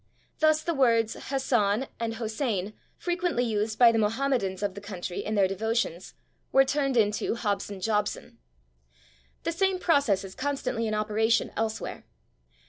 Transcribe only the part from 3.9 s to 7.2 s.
the Mohammedans of the country in their devotions, were turned